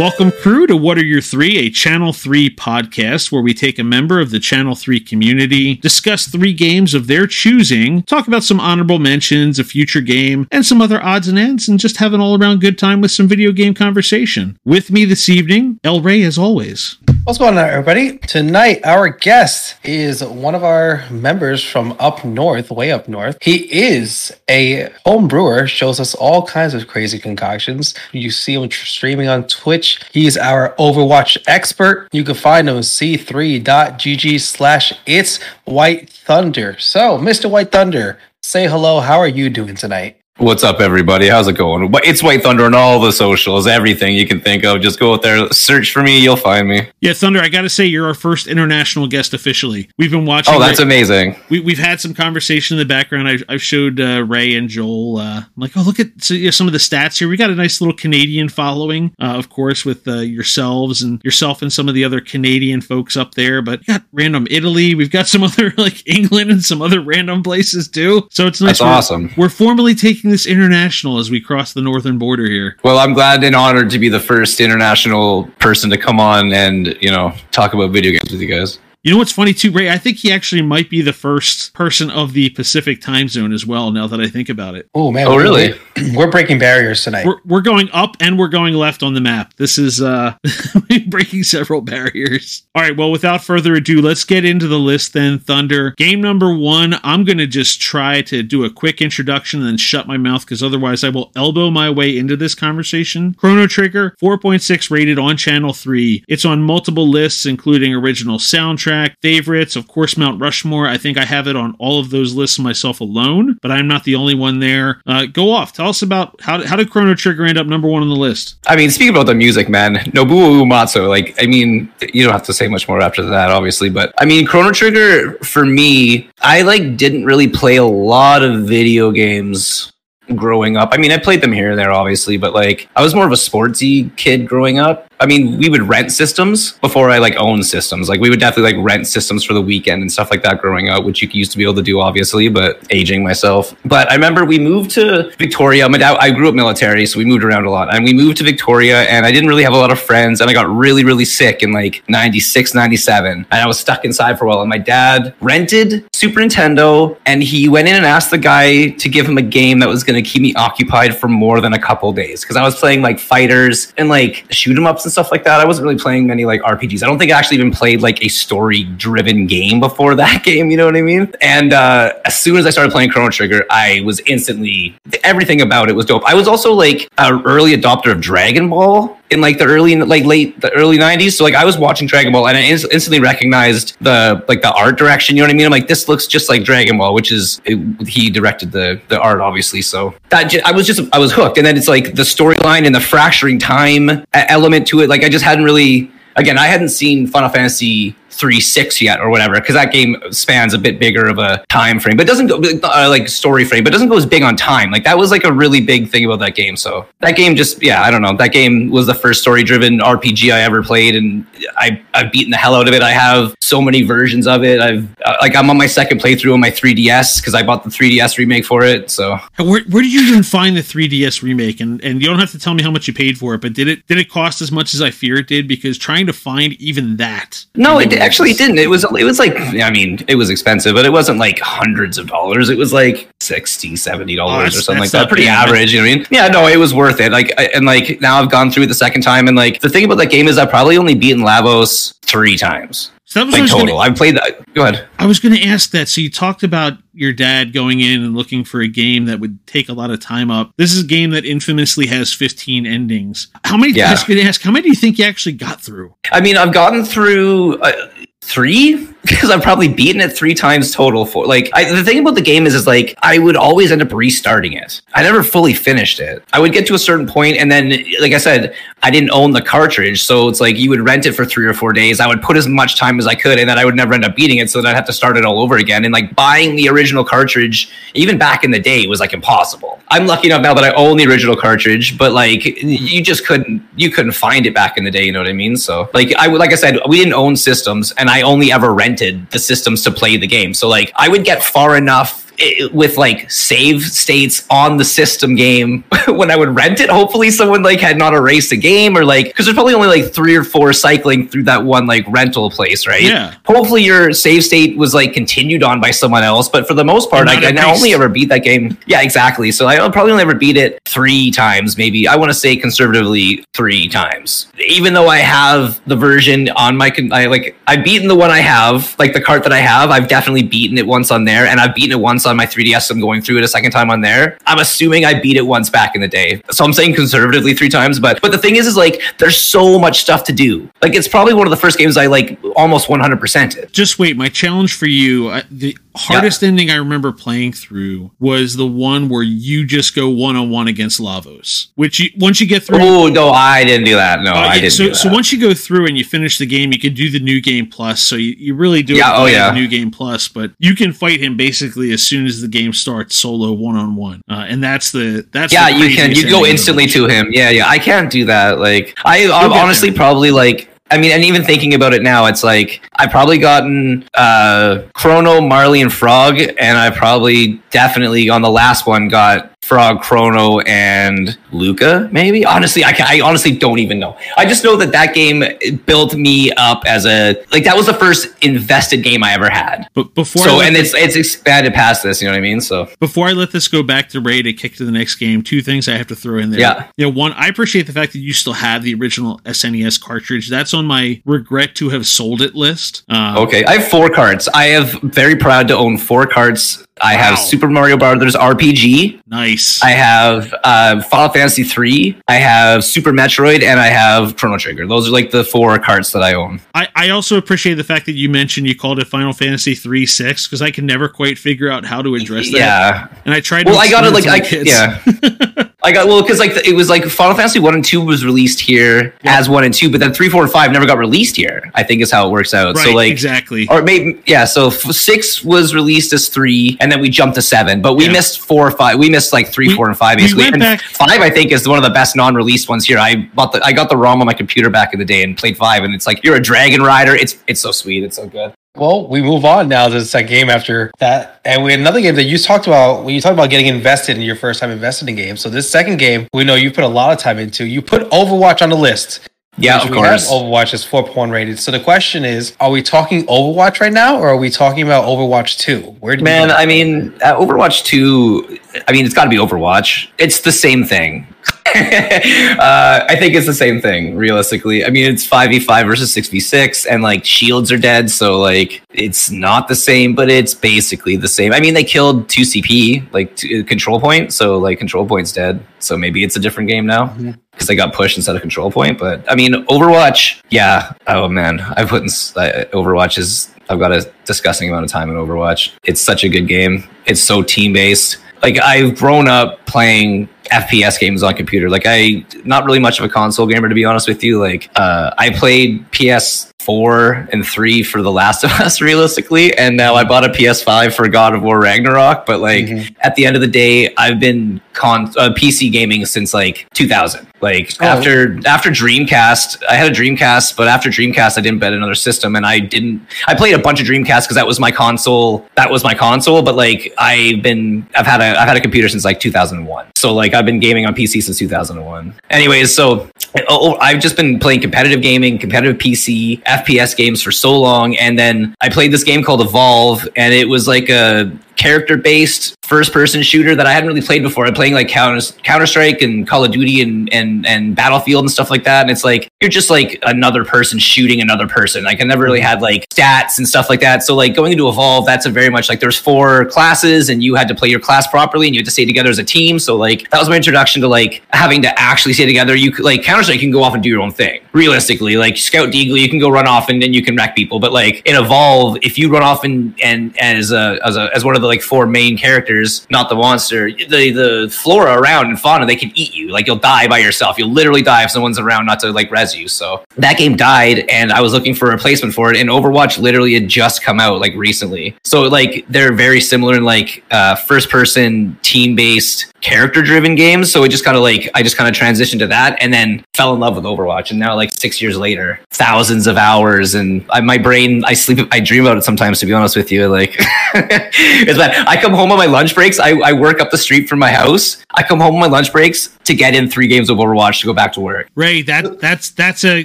[0.00, 3.84] Welcome, crew, to What Are Your Three, a Channel 3 podcast where we take a
[3.84, 8.60] member of the Channel 3 community, discuss three games of their choosing, talk about some
[8.60, 12.20] honorable mentions, a future game, and some other odds and ends, and just have an
[12.22, 14.58] all around good time with some video game conversation.
[14.64, 16.96] With me this evening, El Rey, as always.
[17.24, 18.16] What's going on, everybody?
[18.18, 23.36] Tonight, our guest is one of our members from up north, way up north.
[23.42, 27.94] He is a home brewer, shows us all kinds of crazy concoctions.
[28.12, 30.00] You see him streaming on Twitch.
[30.12, 32.08] He's our Overwatch expert.
[32.10, 36.76] You can find him at c3.gg slash it's White Thunder.
[36.78, 37.50] So, Mr.
[37.50, 39.00] White Thunder, say hello.
[39.00, 40.19] How are you doing tonight?
[40.40, 41.28] What's up, everybody?
[41.28, 41.90] How's it going?
[41.90, 44.80] But It's White Thunder on all the socials, everything you can think of.
[44.80, 46.88] Just go out there, search for me, you'll find me.
[47.02, 49.90] Yeah, Thunder, I got to say, you're our first international guest officially.
[49.98, 50.54] We've been watching.
[50.54, 51.36] Oh, that's Ray- amazing.
[51.50, 53.28] we, we've had some conversation in the background.
[53.28, 55.18] I, I've showed uh, Ray and Joel.
[55.18, 57.28] Uh, I'm like, oh, look at so, you know, some of the stats here.
[57.28, 61.60] We got a nice little Canadian following, uh, of course, with uh, yourselves and yourself
[61.60, 63.60] and some of the other Canadian folks up there.
[63.60, 64.94] But got random Italy.
[64.94, 68.26] We've got some other like England and some other random places too.
[68.30, 68.78] So it's nice.
[68.78, 69.30] That's we're- awesome.
[69.36, 72.76] We're formally taking this international as we cross the northern border here.
[72.82, 76.96] Well, I'm glad and honored to be the first international person to come on and,
[77.00, 78.78] you know, talk about video games with you guys.
[79.02, 79.88] You know what's funny too, Ray?
[79.88, 83.64] I think he actually might be the first person of the Pacific time zone as
[83.64, 83.90] well.
[83.92, 84.90] Now that I think about it.
[84.94, 85.26] Oh, man.
[85.26, 85.74] Oh, we're- really?
[86.14, 87.26] We're breaking barriers tonight.
[87.26, 89.52] we're, we're going up and we're going left on the map.
[89.58, 90.34] This is uh
[91.08, 92.62] breaking several barriers.
[92.74, 95.38] All right, well, without further ado, let's get into the list then.
[95.38, 95.90] Thunder.
[95.98, 99.76] Game number one, I'm going to just try to do a quick introduction and then
[99.76, 103.34] shut my mouth because otherwise I will elbow my way into this conversation.
[103.34, 106.24] Chrono Trigger, 4.6 rated on Channel 3.
[106.28, 108.89] It's on multiple lists, including original soundtrack,
[109.22, 110.86] favorites, of course, Mount Rushmore.
[110.86, 114.04] I think I have it on all of those lists myself alone, but I'm not
[114.04, 115.00] the only one there.
[115.06, 115.72] Uh, go off.
[115.72, 118.56] Tell us about how, how did Chrono Trigger end up number one on the list?
[118.66, 122.44] I mean, speaking about the music, man, Nobuo Uematsu, like, I mean, you don't have
[122.44, 126.62] to say much more after that, obviously, but I mean, Chrono Trigger, for me, I,
[126.62, 129.92] like, didn't really play a lot of video games
[130.36, 130.90] growing up.
[130.92, 133.32] I mean, I played them here and there, obviously, but, like, I was more of
[133.32, 135.09] a sportsy kid growing up.
[135.20, 138.08] I mean, we would rent systems before I like owned systems.
[138.08, 140.88] Like we would definitely like rent systems for the weekend and stuff like that growing
[140.88, 143.74] up, which you used to be able to do, obviously, but aging myself.
[143.84, 145.86] But I remember we moved to Victoria.
[145.90, 147.94] My dad, I grew up military, so we moved around a lot.
[147.94, 150.48] And we moved to Victoria and I didn't really have a lot of friends and
[150.48, 153.30] I got really, really sick in like 96, 97.
[153.32, 154.62] And I was stuck inside for a while.
[154.62, 159.08] And my dad rented Super Nintendo and he went in and asked the guy to
[159.10, 161.78] give him a game that was going to keep me occupied for more than a
[161.78, 162.42] couple days.
[162.42, 165.60] Cause I was playing like fighters and like shoot 'em ups and stuff like that.
[165.60, 167.02] I wasn't really playing many like RPGs.
[167.02, 170.70] I don't think I actually even played like a story driven game before that game.
[170.70, 171.32] You know what I mean?
[171.40, 175.88] And uh, as soon as I started playing Chrono Trigger, I was instantly everything about
[175.88, 176.22] it was dope.
[176.24, 180.24] I was also like an early adopter of Dragon Ball in like the early like
[180.24, 183.20] late the early 90s so like i was watching dragon ball and i ins- instantly
[183.20, 185.66] recognized the like the art direction you know what i mean?
[185.66, 189.20] I'm like this looks just like dragon ball which is it, he directed the the
[189.20, 189.82] art obviously.
[189.82, 191.58] So that ju- i was just i was hooked.
[191.58, 195.08] And then it's like the storyline and the fracturing time element to it.
[195.08, 199.30] Like i just hadn't really again i hadn't seen final fantasy 3 6 yet or
[199.30, 202.56] whatever because that game spans a bit bigger of a time frame but doesn't go
[202.58, 205.44] uh, like story frame but doesn't go as big on time like that was like
[205.44, 208.36] a really big thing about that game so that game just yeah i don't know
[208.36, 211.46] that game was the first story driven rpg i ever played and
[211.76, 214.80] i i've beaten the hell out of it i have so many versions of it
[214.80, 217.90] i've uh, like i'm on my second playthrough on my 3ds because i bought the
[217.90, 221.80] 3ds remake for it so Where, where did you even find the 3DS remake?
[221.80, 223.72] And and you don't have to tell me how much you paid for it, but
[223.72, 225.68] did it did it cost as much as I fear it did?
[225.68, 227.64] Because trying to find even that.
[227.74, 228.78] No, it actually didn't.
[228.78, 232.18] It was it was like I mean, it was expensive, but it wasn't like hundreds
[232.18, 232.68] of dollars.
[232.70, 235.28] It was like 60 70 Oh, dollars that's- or something like that.
[235.28, 236.26] Pretty average, you know what I mean?
[236.30, 237.32] Yeah, no, it was worth it.
[237.32, 239.88] Like I, and like now I've gone through it the second time and like the
[239.88, 243.10] thing about that game is I've probably only beaten Lavos 3 times.
[243.24, 243.98] So that was Like was gonna- total.
[244.00, 244.74] I've played that.
[244.74, 245.06] Go ahead.
[245.20, 246.08] I was going to ask that.
[246.08, 249.64] So you talked about your dad going in and looking for a game that would
[249.68, 250.72] take a lot of time up.
[250.78, 253.46] This is a game that infamously has 15 endings.
[253.64, 253.92] How many?
[253.92, 254.08] Yeah.
[254.08, 254.60] I was going to ask.
[254.62, 256.12] How many do you think you actually got through?
[256.32, 258.08] I mean, I've gotten through uh,
[258.50, 261.26] three because I've probably beaten it three times total.
[261.26, 264.00] For like, I, the thing about the game is, is like I would always end
[264.00, 265.02] up restarting it.
[265.14, 266.42] I never fully finished it.
[266.52, 269.52] I would get to a certain point, and then, like I said, I didn't own
[269.52, 272.18] the cartridge, so it's like you would rent it for three or four days.
[272.18, 274.24] I would put as much time as I could, and then I would never end
[274.24, 276.04] up beating it, so then I'd have to start it all over again.
[276.04, 279.99] And like buying the original cartridge, even back in the day, was like impossible.
[280.12, 283.86] I'm lucky enough now that I own the original cartridge, but like you just couldn't,
[283.94, 285.24] you couldn't find it back in the day.
[285.24, 285.76] You know what I mean?
[285.76, 289.48] So like I like I said, we didn't own systems, and I only ever rented
[289.50, 290.74] the systems to play the game.
[290.74, 295.54] So like I would get far enough it, with like save states on the system
[295.54, 297.10] game when I would rent it.
[297.10, 300.32] Hopefully, someone like had not erased the game or like because there's probably only like
[300.32, 303.22] three or four cycling through that one like rental place, right?
[303.22, 303.54] Yeah.
[303.64, 307.30] Hopefully, your save state was like continued on by someone else, but for the most
[307.30, 308.96] part, I, I now only ever beat that game.
[309.06, 309.70] Yeah, exactly.
[309.72, 312.28] So I probably only ever beat it three times, maybe.
[312.28, 314.66] I want to say conservatively three times.
[314.86, 318.50] Even though I have the version on my, con- I like I've beaten the one
[318.50, 320.10] I have, like the cart that I have.
[320.10, 323.10] I've definitely beaten it once on there, and I've beaten it once on my 3DS.
[323.10, 324.58] I'm going through it a second time on there.
[324.66, 327.88] I'm assuming I beat it once back in the day, so I'm saying conservatively three
[327.88, 328.20] times.
[328.20, 330.90] But but the thing is, is like there's so much stuff to do.
[331.02, 333.76] Like it's probably one of the first games I like almost 100 percent.
[333.92, 334.36] Just wait.
[334.36, 339.28] My challenge for you, I, the hardest ending I remember playing through was the one
[339.28, 341.88] where you just go one on one against Lavos.
[341.94, 344.42] Which you, once you get through, Oh no, I didn't do that.
[344.42, 344.92] No, Uh, I didn't.
[344.92, 347.40] so, so once you go through and you finish the game, you can do the
[347.40, 348.20] new game plus.
[348.20, 349.70] So you, you really do Yeah, oh, yeah.
[349.70, 352.92] the new game plus, but you can fight him basically as soon as the game
[352.92, 356.66] starts, solo one on one, and that's the that's yeah the you can you go
[356.66, 360.89] instantly to him yeah yeah i can't do that like i i'm honestly probably like
[361.10, 365.60] I mean, and even thinking about it now, it's like I've probably gotten uh, Chrono,
[365.60, 371.58] Marley, and Frog, and I probably definitely on the last one got Frog, Chrono, and
[371.72, 372.28] Lucca.
[372.30, 374.36] Maybe honestly, I, can, I honestly don't even know.
[374.56, 375.64] I just know that that game
[376.06, 380.06] built me up as a like that was the first invested game I ever had.
[380.14, 382.40] But before So and this- it's it's expanded past this.
[382.40, 382.80] You know what I mean?
[382.80, 385.60] So before I let this go back to Ray to kick to the next game,
[385.60, 386.78] two things I have to throw in there.
[386.78, 387.08] Yeah.
[387.16, 390.70] You know, one, I appreciate the fact that you still have the original SNES cartridge.
[390.70, 393.24] That's on my regret to have sold it list.
[393.28, 394.68] Um, Okay, I have four cards.
[394.72, 397.04] I have very proud to own four cards.
[397.22, 399.42] I have Super Mario Brothers RPG.
[399.46, 400.02] Nice.
[400.02, 402.40] I have uh, Final Fantasy three.
[402.48, 405.06] I have Super Metroid, and I have Chrono Trigger.
[405.06, 406.80] Those are like the four carts that I own.
[406.94, 410.24] I, I also appreciate the fact that you mentioned you called it Final Fantasy 3
[410.26, 412.78] 6 because I can never quite figure out how to address that.
[412.78, 413.28] Yeah.
[413.44, 414.88] And I tried to Well, I got it like I kids.
[414.88, 415.88] yeah.
[416.02, 418.80] I got well because like it was like Final Fantasy one and two was released
[418.80, 421.90] here as one and two, but then three, four, and five never got released here.
[421.94, 422.96] I think is how it works out.
[422.96, 423.86] right, so like exactly.
[423.88, 427.62] or maybe yeah so f- six was released as three and then we jumped to
[427.62, 428.32] seven but we Yeah.
[428.32, 430.74] missed four or five we missed like three We- four and five we basically went
[430.76, 433.72] and back- five i think is one of the best non-released ones here i bought
[433.72, 436.02] the i got the rom on my computer back in the day and played five
[436.04, 439.28] and it's like you're a dragon rider it's it's so sweet it's so good Well,
[439.28, 441.60] we move on now to the second game after that.
[441.64, 444.42] And we another game that you talked about when you talked about getting invested in
[444.42, 445.60] your first time invested in games.
[445.60, 447.86] So this second game, we know you put a lot of time into.
[447.86, 449.48] You put Overwatch on the list.
[449.78, 451.78] yeah of course Overwatch is 4.1 rated.
[451.78, 455.24] So the question is, are we talking Overwatch right now or are we talking about
[455.24, 456.16] Overwatch 2?
[456.18, 458.76] Where do you man i mean uh, overwatch 2
[459.06, 461.46] i mean it's got to be overwatch it's the same thing
[462.78, 465.04] uh, I think it's the same thing, realistically.
[465.04, 469.88] I mean, it's 5v5 versus 6v6, and like shields are dead, so like it's not
[469.88, 471.72] the same, but it's basically the same.
[471.72, 476.16] I mean, they killed 2CP, like t- control point, so like control point's dead, so
[476.16, 477.34] maybe it's a different game now
[477.72, 479.18] because they got pushed instead of control point.
[479.18, 481.12] But I mean, Overwatch, yeah.
[481.26, 483.74] Oh man, I've put in uh, Overwatch is.
[483.88, 485.94] I've got a disgusting amount of time in Overwatch.
[486.04, 487.08] It's such a good game.
[487.26, 488.36] It's so team based.
[488.62, 491.88] Like I've grown up playing FPS games on computer.
[491.90, 494.58] Like I, not really much of a console gamer to be honest with you.
[494.60, 500.14] Like uh, I played PS4 and three for The Last of Us realistically, and now
[500.14, 502.46] I bought a PS5 for God of War Ragnarok.
[502.46, 503.14] But like Mhm.
[503.20, 507.46] at the end of the day, I've been con uh, PC gaming since like 2000.
[507.62, 508.06] Like Oh.
[508.06, 512.56] after after Dreamcast, I had a Dreamcast, but after Dreamcast, I didn't bet another system,
[512.56, 513.20] and I didn't.
[513.46, 515.66] I played a bunch of Dreamcast because that was my console.
[515.76, 516.62] That was my console.
[516.62, 520.06] But like I've been, I've had a, I've had a computer since like 2001.
[520.16, 522.34] So like I've been gaming on PC since 2001.
[522.50, 523.28] Anyways, so
[523.68, 528.38] oh, I've just been playing competitive gaming, competitive PC, FPS games for so long, and
[528.38, 533.12] then I played this game called Evolve, and it was like a character based first
[533.12, 534.66] person shooter that I hadn't really played before.
[534.66, 538.70] I'm playing like Counter Strike and Call of Duty and and and Battlefield and stuff
[538.70, 539.02] like that.
[539.02, 542.04] And it's like you're just like another person shooting another person.
[542.04, 544.22] Like I never really had like stats and stuff like that.
[544.22, 547.54] So like going into Evolve, that's a very much like there's four classes and you
[547.54, 549.78] had to play your class properly and you had to stay together as a team.
[549.78, 552.74] So like that was my introduction to like having to actually stay together.
[552.74, 554.60] You could like Counter Strike, you can go off and do your own thing.
[554.72, 557.80] Realistically, like Scout Deagle, you can go run off and then you can wreck people.
[557.80, 561.44] But like in Evolve, if you run off and and as a as a as
[561.44, 565.58] one of the like four main characters, not the monster, the the flora around and
[565.58, 566.50] fauna, they can eat you.
[566.50, 567.58] Like you'll die by yourself.
[567.58, 569.68] You'll literally die if someone's around not to like res you.
[569.68, 572.56] So that game died, and I was looking for a replacement for it.
[572.56, 575.16] And Overwatch literally had just come out like recently.
[575.24, 580.72] So like they're very similar in like uh, first person team based character driven games.
[580.72, 583.24] So it just kind of like I just kind of transitioned to that, and then
[583.34, 584.30] fell in love with Overwatch.
[584.30, 588.46] And now like six years later, thousands of hours, and I, my brain, I sleep,
[588.52, 589.40] I dream about it sometimes.
[589.40, 590.36] To be honest with you, like
[590.74, 591.86] it's bad.
[591.88, 592.98] I come home on my lunch breaks.
[592.98, 594.84] I, I work up the street from my house.
[594.92, 597.66] I come home on my lunch breaks to get in three games of Overwatch to
[597.66, 598.28] go back to work.
[598.34, 599.84] Ray, that that's that's a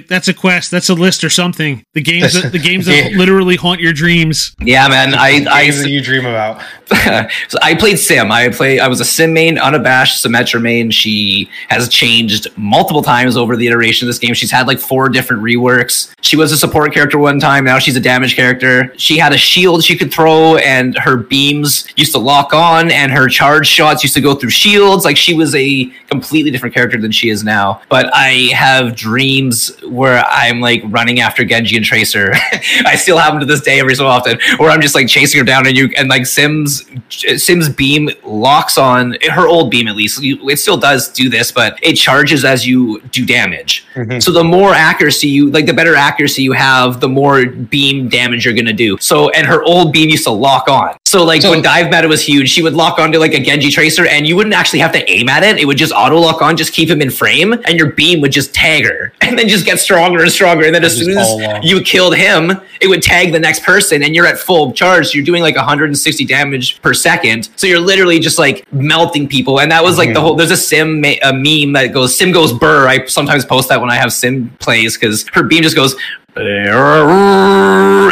[0.00, 0.70] that's a quest.
[0.70, 1.82] That's a list or something.
[1.94, 4.54] The games that the games that literally haunt your dreams.
[4.60, 5.14] Yeah, man.
[5.14, 6.62] I I Games that you dream about.
[7.48, 8.30] so I played Sim.
[8.30, 8.78] I play.
[8.78, 10.90] I was a Sim main, unabashed Symmetra main.
[10.90, 14.34] She has changed multiple times over the iteration of this game.
[14.34, 16.12] She's had like four different reworks.
[16.22, 17.64] She was a support character one time.
[17.64, 18.92] Now she's a damage character.
[18.96, 23.12] She had a shield she could throw, and her beams used to lock on, and
[23.12, 25.04] her charge shots used to go through shields.
[25.04, 27.80] Like she was a completely different character than she is now.
[27.88, 32.32] But I have dreams where I'm like running after Genji and Tracer.
[32.84, 35.38] I still have them to this day every so often, where I'm just like chasing
[35.38, 39.96] her down, and you and like Sims Sims beam locks on her old beam at
[39.96, 40.18] least.
[40.22, 43.86] It still does do this, but it charges as you do damage.
[43.94, 44.22] Mhm.
[44.22, 48.44] So the more accuracy you like, the better accuracy you have, the more beam damage
[48.44, 48.96] you're gonna do.
[49.00, 50.96] So and her old beam used to lock on.
[51.06, 53.70] So like So- when dive meta was huge, she would lock onto like a Genji
[53.70, 55.58] tracer, and you wouldn't actually have to aim at it.
[55.58, 58.32] It would just auto lock on, just keep him in frame, and your beam would
[58.32, 60.64] just tag her, and then just get stronger and stronger.
[60.66, 61.28] And then as soon as
[61.62, 65.06] you killed him, it would tag the next person, and you're at full charge.
[65.08, 67.48] So you're doing like 160 damage per second.
[67.56, 69.60] So you're literally just like melting people.
[69.60, 70.22] And that was like the Mhm.
[70.22, 70.34] whole.
[70.34, 72.88] There's a sim ma- a meme that goes sim goes burr.
[72.88, 75.94] I sometimes post that when I have sim plays because her beam just goes.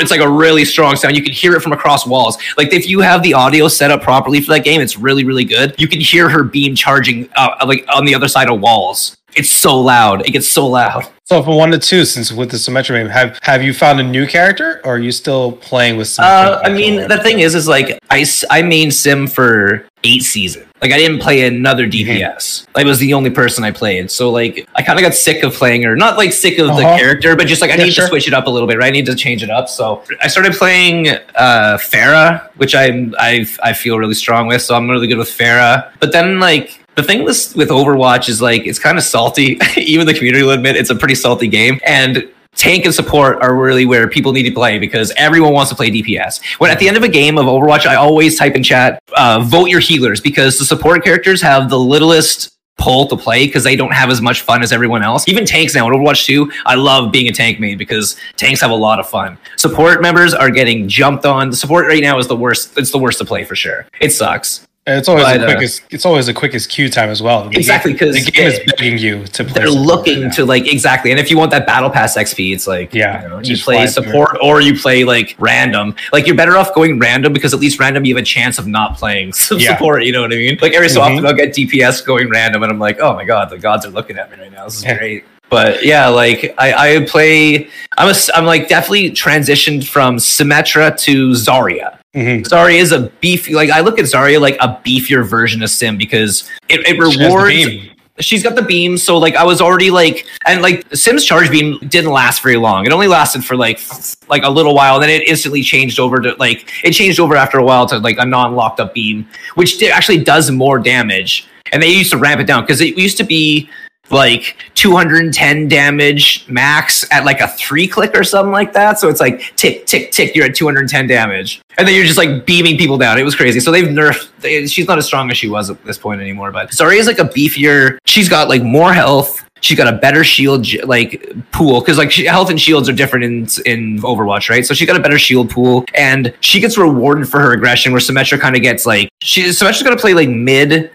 [0.00, 1.14] It's like a really strong sound.
[1.14, 2.38] You can hear it from across walls.
[2.56, 5.44] Like if you have the audio set up properly for that game, it's really, really
[5.44, 5.74] good.
[5.78, 9.18] You can hear her beam charging, uh, like on the other side of walls.
[9.36, 10.26] It's so loud.
[10.26, 11.06] It gets so loud.
[11.26, 14.02] So from one to two, since with the Symmetra game, have have you found a
[14.02, 16.14] new character, or are you still playing with?
[16.20, 20.66] Uh, I mean, the thing is, is like I I main sim for eight seasons.
[20.82, 22.66] Like I didn't play another DPS.
[22.74, 24.10] I was the only person I played.
[24.10, 25.96] So like I kind of got sick of playing her.
[25.96, 26.98] Not like sick of the Uh-huh.
[26.98, 28.04] character, but just like I Yeah, need sure.
[28.04, 28.76] to switch it up a little bit.
[28.76, 28.88] Right?
[28.88, 29.70] I need to change it up.
[29.70, 34.60] So I started playing uh, Pharah, which I'm I I feel really strong with.
[34.60, 35.90] So I'm really good with Pharah.
[36.00, 36.80] But then like.
[36.96, 39.58] The thing with with Overwatch is like it's kind of salty.
[39.76, 43.54] Even the community will admit it's a pretty salty game, and tank and support are
[43.54, 46.40] really where people need to play because everyone wants to play DPS.
[46.58, 49.40] When at the end of a game of Overwatch, I always type in chat, uh,
[49.44, 53.76] vote your healers because the support characters have the littlest pull to play because they
[53.76, 55.26] don't have as much fun as everyone else.
[55.28, 58.70] Even tanks now in Overwatch 2, I love being a tank main because tanks have
[58.70, 59.38] a lot of fun.
[59.56, 61.50] Support members are getting jumped on.
[61.50, 62.76] The support right now is the worst.
[62.76, 63.86] It's the worst to play for sure.
[64.00, 64.63] It sucks.
[64.86, 65.82] It's always but, the uh, quickest.
[65.88, 67.48] It's always the quickest queue time as well.
[67.48, 69.52] The Exactly, 'cause the game is begging you to play.
[69.54, 72.66] they're looking right to like exactly and if you want that battle pass xp it's
[72.66, 74.04] like Yeah, you, know, you play fly through.
[74.04, 77.80] support or you play like random like you're better off going random because at least
[77.80, 79.72] random you have a chance of not playing some Yeah.
[79.74, 81.04] support you know what i mean like every so Mhm.
[81.12, 83.90] often i'll get dps going random and i'm like oh my god the gods are
[83.90, 84.98] looking at me right now this is Yeah.
[84.98, 90.94] great but yeah like i i play i'm a i'm like definitely transitioned from symmetra
[90.98, 92.42] to zarya Mhm.
[92.48, 95.96] Zarya is a beefy like I look at Zarya like a beefier version of Sim
[95.98, 97.90] because it, it She rewards beam.
[98.20, 101.76] she's got the beam so like i was already like and like sim's charge beam
[101.88, 103.80] didn't last very long it only lasted for like
[104.28, 107.34] like a little while and then it instantly changed over to like it changed over
[107.34, 111.82] after a while to like a non-locked up beam which actually does more damage and
[111.82, 113.68] they used to ramp it down because it used to be
[114.10, 118.98] like 210 damage max at like a three click or something like that.
[118.98, 121.62] So it's like tick, tick, tick, you're at 210 damage.
[121.76, 123.18] And then you're just like beaming people down.
[123.18, 123.60] It was crazy.
[123.60, 126.52] So they've nerfed, they, she's not as strong as she was at this point anymore.
[126.52, 129.44] But Zarya is like a beefier, she's got like more health.
[129.60, 133.64] She's got a better shield like pool because like health and shields are different in
[133.64, 134.66] in Overwatch, right?
[134.66, 137.92] So she got a better shield pool, and she gets rewarded for her aggression.
[137.92, 140.90] Where Symmetra kind of gets like she Symmetra's gonna play like mid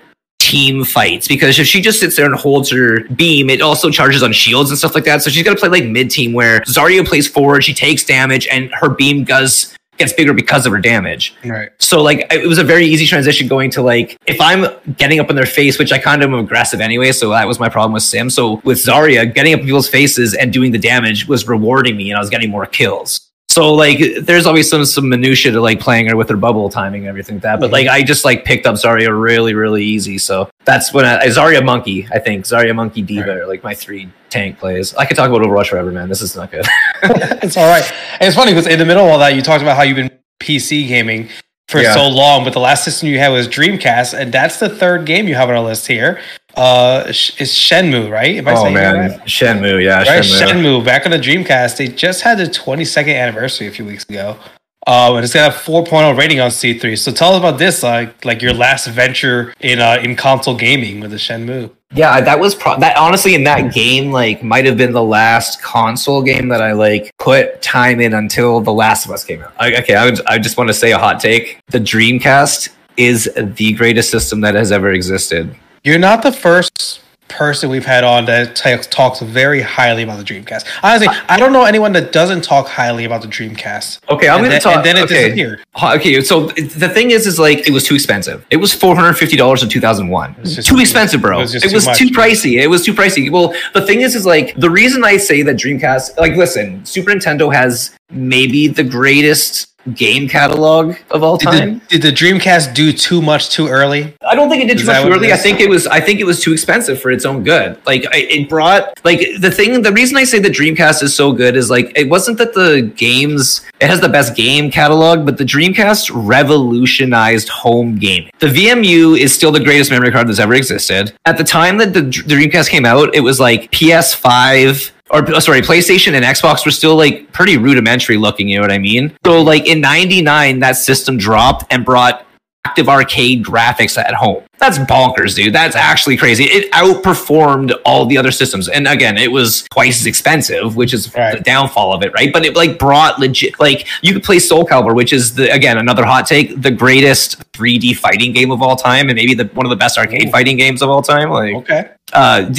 [0.50, 4.24] team fights because if she just sits there and holds her beam, it also charges
[4.24, 5.22] on shields and stuff like that.
[5.22, 8.48] So she's got to play like mid team where Zarya plays forward, she takes damage,
[8.48, 11.36] and her beam does gets bigger because of her damage.
[11.46, 11.70] Right.
[11.78, 14.66] So like it was a very easy transition going to like if I'm
[14.98, 17.60] getting up in their face, which I kind of am aggressive anyway, so that was
[17.60, 18.30] my problem with Sim.
[18.30, 22.10] So with Zarya, getting up in people's faces and doing the damage was rewarding me,
[22.10, 23.29] and I was getting more kills.
[23.60, 27.02] So like there's always some some minutia to like playing her with her bubble timing
[27.02, 27.60] and everything like that.
[27.60, 27.74] But mm-hmm.
[27.74, 30.18] like I just like picked up Zarya really really easy.
[30.18, 33.38] So that's when I, Zarya Monkey I think Zarya Monkey D.Va Right.
[33.40, 34.96] are like my three tank plays.
[34.96, 36.08] I could talk about Overwatch forever, man.
[36.08, 36.66] This is not good.
[37.44, 37.84] it's all right.
[38.14, 39.98] And it's funny because in the middle of all that, you talked about how you've
[39.98, 41.28] been PC gaming
[41.68, 41.94] for Yeah.
[41.94, 45.28] so long, but the last system you had was Dreamcast, and that's the third game
[45.28, 46.22] you have on our list here.
[46.60, 48.36] Uh, it's Shenmue, right?
[48.36, 49.20] Am I oh man, right?
[49.22, 50.82] Shenmue, yeah, Right, Shenmue.
[50.82, 50.86] Shenmue.
[50.86, 54.38] Back on the Dreamcast, they just had the 22nd anniversary a few weeks ago.
[54.86, 56.98] Um, and it's got a 4.0 rating on C3.
[56.98, 61.00] So tell us about this, like like your last venture in uh, in console gaming
[61.00, 61.72] with the Shenmue.
[61.94, 65.62] Yeah, that was pro- that honestly in that game like might have been the last
[65.62, 69.54] console game that I like put time in until The Last of Us came out.
[69.60, 71.60] I, okay, I, would, I just want to say a hot take.
[71.68, 75.56] The Dreamcast is the greatest system that has ever existed.
[75.84, 80.24] You're not the first person we've had on that t- talks very highly about the
[80.24, 80.66] Dreamcast.
[80.82, 84.00] Honestly, I don't know anyone that doesn't talk highly about the Dreamcast.
[84.10, 84.78] Okay, I'm going to talk.
[84.78, 85.26] And then it okay.
[85.26, 85.64] disappeared.
[85.82, 88.46] Okay, so the thing is, is like it was too expensive.
[88.50, 90.36] It was four hundred fifty dollars in two thousand one.
[90.44, 91.38] Too too- expensive, bro.
[91.38, 92.62] it It was was, just too too pricey.
[92.62, 93.32] It was too pricey.
[93.32, 97.12] Well, the thing is, is like the reason I say that Dreamcast, like, listen, Super
[97.12, 101.82] Nintendo has maybe the greatest game catalog of all Did time.
[101.90, 104.14] the, did the Dreamcast do too much too early?
[104.22, 105.34] I don't think it did Is too much it early.
[105.34, 105.88] I think it was.
[105.88, 107.80] I think it was too expensive for its own good.
[107.86, 109.82] Like I, it brought like the thing.
[109.82, 112.92] The reason I say the Dreamcast is so good is like it wasn't that the
[112.96, 113.66] games.
[113.80, 118.30] It has the best game catalog, but the Dreamcast revolutionized home gaming.
[118.40, 121.14] The VMU is still the greatest memory card that's ever existed.
[121.26, 125.40] At the time that the, the Dreamcast came out, it was like PS5 or uh,
[125.40, 129.16] sorry, PlayStation and Xbox were still like pretty rudimentary looking, you know what I mean?
[129.26, 132.26] So like in 99 that system dropped and brought
[132.66, 134.44] active arcade graphics at home.
[134.60, 135.56] That's bonkers, dude.
[135.56, 136.44] That's actually crazy.
[136.44, 138.68] It outperformed all the other systems.
[138.68, 141.38] And again, it was twice as expensive, which is Right.
[141.38, 142.32] the downfall of it, right?
[142.32, 145.78] But it like brought legit like you could play Soul Calibur, which is the again
[145.78, 149.66] another hot take, the greatest 3D fighting game of all time and maybe the one
[149.66, 150.32] of the best arcade Ooh.
[150.32, 151.30] fighting games of all time.
[151.30, 151.90] Like Okay.
[152.14, 152.50] Uh,